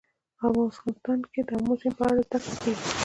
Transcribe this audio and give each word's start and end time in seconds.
افغانستان 0.47 1.19
کې 1.31 1.41
د 1.47 1.49
آمو 1.57 1.73
سیند 1.81 1.95
په 1.97 2.03
اړه 2.09 2.21
زده 2.25 2.37
کړه 2.43 2.55
کېږي. 2.63 2.89